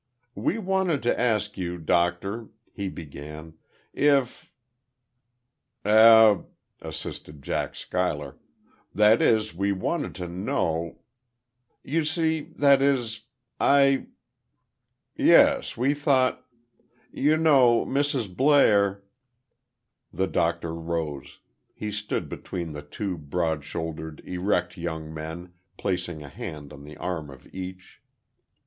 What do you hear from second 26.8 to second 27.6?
the arm of